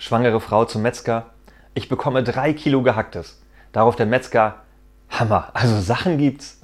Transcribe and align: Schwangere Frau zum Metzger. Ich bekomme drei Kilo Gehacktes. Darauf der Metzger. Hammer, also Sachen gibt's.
Schwangere 0.00 0.40
Frau 0.40 0.64
zum 0.64 0.80
Metzger. 0.80 1.26
Ich 1.74 1.90
bekomme 1.90 2.24
drei 2.24 2.54
Kilo 2.54 2.82
Gehacktes. 2.82 3.42
Darauf 3.70 3.96
der 3.96 4.06
Metzger. 4.06 4.62
Hammer, 5.10 5.50
also 5.52 5.78
Sachen 5.78 6.16
gibt's. 6.16 6.58